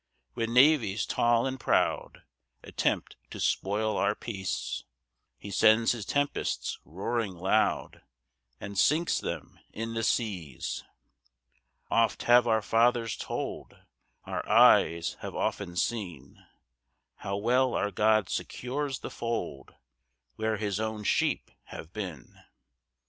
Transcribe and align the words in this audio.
5 0.29 0.37
When 0.37 0.53
navies 0.55 1.05
tall 1.05 1.45
and 1.45 1.59
proud 1.59 2.23
Attempt 2.63 3.17
to 3.29 3.39
spoil 3.39 3.97
our 3.97 4.15
peace, 4.15 4.83
He 5.37 5.51
sends 5.51 5.91
his 5.91 6.07
tempests 6.07 6.79
roaring 6.83 7.35
loud, 7.35 8.01
And 8.59 8.79
sinks 8.79 9.19
them 9.19 9.59
in 9.71 9.93
the 9.93 10.01
seas. 10.01 10.77
6 10.83 10.85
Oft 11.91 12.23
have 12.23 12.47
our 12.47 12.63
fathers 12.63 13.15
told, 13.15 13.75
Our 14.25 14.43
eyes 14.49 15.17
have 15.19 15.35
often 15.35 15.75
seen, 15.75 16.47
How 17.17 17.37
well 17.37 17.75
our 17.75 17.91
God 17.91 18.27
secures 18.27 19.01
the 19.01 19.11
fold 19.11 19.75
Where 20.35 20.57
his 20.57 20.79
own 20.79 21.03
sheep 21.03 21.51
have 21.65 21.93
been. 21.93 22.39